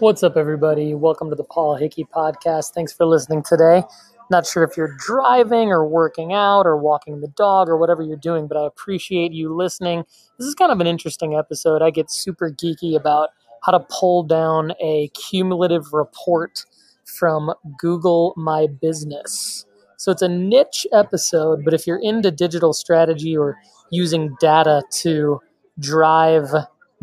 [0.00, 0.94] What's up, everybody?
[0.94, 2.72] Welcome to the Paul Hickey podcast.
[2.72, 3.82] Thanks for listening today.
[4.30, 8.16] Not sure if you're driving or working out or walking the dog or whatever you're
[8.16, 10.04] doing, but I appreciate you listening.
[10.38, 11.82] This is kind of an interesting episode.
[11.82, 13.28] I get super geeky about
[13.62, 16.64] how to pull down a cumulative report
[17.04, 19.66] from Google My Business.
[19.98, 23.58] So it's a niche episode, but if you're into digital strategy or
[23.90, 25.40] using data to
[25.78, 26.46] drive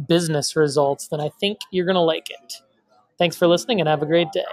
[0.08, 2.54] business results, then I think you're going to like it.
[3.18, 4.44] Thanks for listening and have a great day.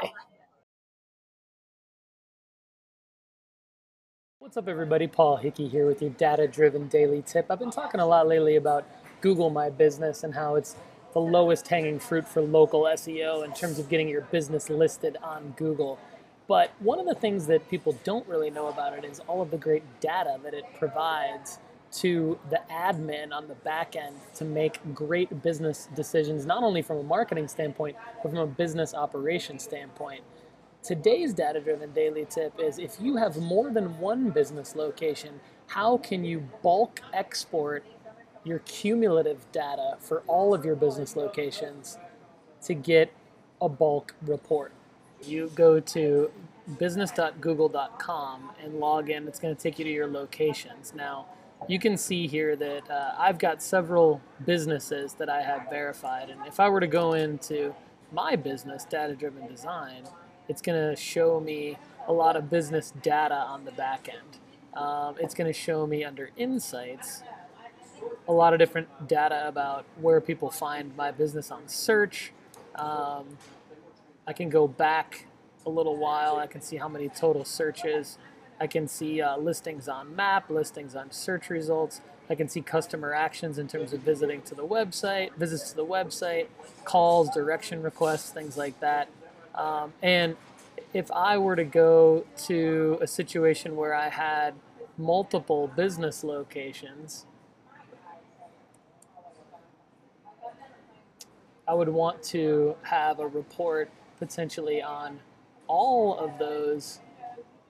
[4.38, 5.06] What's up, everybody?
[5.06, 7.46] Paul Hickey here with your data driven daily tip.
[7.50, 8.86] I've been talking a lot lately about
[9.20, 10.76] Google My Business and how it's
[11.12, 15.54] the lowest hanging fruit for local SEO in terms of getting your business listed on
[15.56, 15.98] Google.
[16.48, 19.50] But one of the things that people don't really know about it is all of
[19.50, 21.58] the great data that it provides
[21.94, 26.98] to the admin on the back end to make great business decisions, not only from
[26.98, 30.22] a marketing standpoint, but from a business operation standpoint.
[30.82, 35.96] Today's data driven daily tip is if you have more than one business location, how
[35.98, 37.84] can you bulk export
[38.42, 41.96] your cumulative data for all of your business locations
[42.62, 43.12] to get
[43.62, 44.72] a bulk report?
[45.22, 46.30] You go to
[46.78, 49.28] business.google.com and log in.
[49.28, 50.92] It's going to take you to your locations.
[50.94, 51.26] Now,
[51.68, 56.30] you can see here that uh, I've got several businesses that I have verified.
[56.30, 57.74] And if I were to go into
[58.12, 60.04] my business, Data Driven Design,
[60.48, 64.38] it's going to show me a lot of business data on the back end.
[64.74, 67.22] Um, it's going to show me under Insights
[68.28, 72.32] a lot of different data about where people find my business on search.
[72.74, 73.38] Um,
[74.26, 75.26] I can go back
[75.66, 76.36] a little while.
[76.36, 78.18] I can see how many total searches.
[78.60, 82.00] I can see uh, listings on map, listings on search results.
[82.30, 85.84] I can see customer actions in terms of visiting to the website, visits to the
[85.84, 86.46] website,
[86.84, 89.08] calls, direction requests, things like that.
[89.54, 90.36] Um, and
[90.92, 94.54] if I were to go to a situation where I had
[94.96, 97.26] multiple business locations,
[101.66, 105.18] I would want to have a report potentially on
[105.66, 107.00] all of those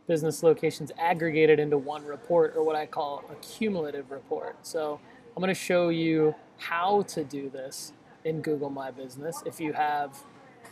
[0.07, 4.57] business locations aggregated into one report or what I call a cumulative report.
[4.63, 5.01] So
[5.37, 7.93] I'm going to show you how to do this
[8.25, 9.43] in Google My Business.
[9.47, 10.19] If you have,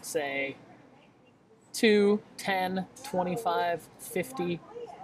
[0.01, 0.57] say,
[1.73, 4.61] 2, 10, 25, 50,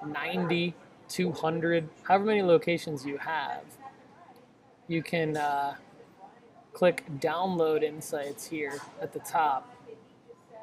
[0.07, 0.75] 90,
[1.09, 3.63] 200, however many locations you have,
[4.87, 5.75] you can uh,
[6.73, 9.75] click Download Insights here at the top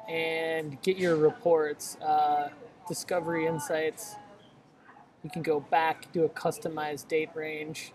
[0.08, 1.96] and get your reports.
[1.96, 2.50] Uh,
[2.88, 4.16] Discovery Insights.
[5.24, 7.92] You can go back, do a customized date range.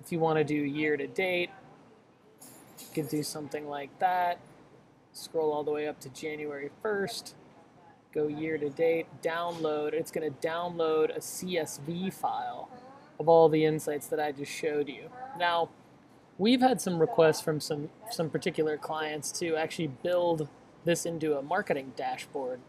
[0.00, 1.50] If you want to do year to date,
[2.80, 4.38] you can do something like that.
[5.12, 7.34] Scroll all the way up to January 1st.
[8.12, 9.92] Go year to date, download.
[9.92, 12.68] It's going to download a CSV file
[13.20, 15.10] of all the insights that I just showed you.
[15.38, 15.68] Now,
[16.38, 20.48] we've had some requests from some some particular clients to actually build
[20.84, 22.60] this into a marketing dashboard.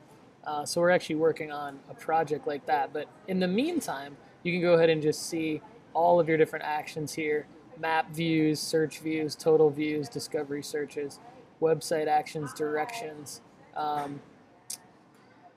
[0.43, 2.93] Uh, so we're actually working on a project like that.
[2.93, 5.61] But in the meantime, you can go ahead and just see
[5.93, 7.47] all of your different actions here
[7.79, 11.19] map views, search views, total views, discovery searches,
[11.61, 13.39] website actions, directions,
[13.75, 14.19] um,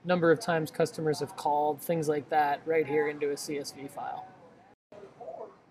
[0.05, 4.25] number of times customers have called, things like that, right here into a CSV file.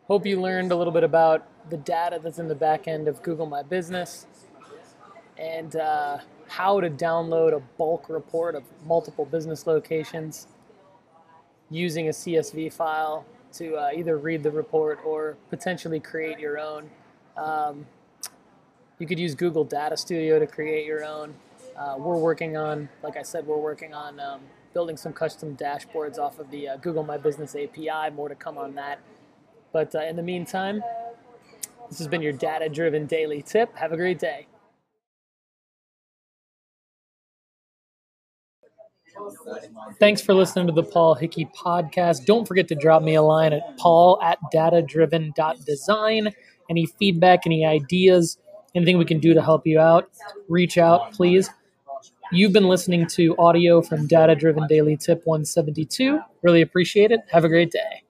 [0.09, 3.23] Hope you learned a little bit about the data that's in the back end of
[3.23, 4.27] Google My Business
[5.39, 6.19] and uh,
[6.53, 10.47] how to download a bulk report of multiple business locations
[11.71, 13.25] using a CSV file
[13.55, 16.91] to uh, either read the report or potentially create your own.
[17.39, 17.87] Um,
[18.99, 21.35] you could use Google Data Studio to create your own.
[21.75, 24.43] Uh, we're working on, like I said, we're working on um,
[24.75, 28.15] building some custom dashboards off of the uh, Google My Business API.
[28.15, 29.01] More to come on that.
[29.73, 30.83] But uh, in the meantime,
[31.89, 33.75] this has been your data driven daily tip.
[33.77, 34.49] Have a great day.
[39.99, 42.25] Thanks for listening to the Paul Hickey podcast.
[42.25, 46.33] Don't forget to drop me a line at paul at datadriven.design.
[46.71, 48.39] Any feedback, any ideas,
[48.75, 50.11] anything we can do to help you out,
[50.49, 51.51] reach out, please.
[52.31, 56.19] You've been listening to audio from Data Driven Daily Tip 172.
[56.43, 57.21] Really appreciate it.
[57.31, 58.03] Have a great day.